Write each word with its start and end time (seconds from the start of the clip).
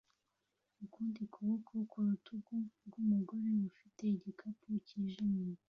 ukundi 0.85 1.21
kuboko 1.33 1.71
ku 1.89 1.97
rutugu 2.05 2.55
rwumugore 2.85 3.47
ufite 3.71 4.03
igikapu 4.15 4.67
cyijimye 4.87 5.47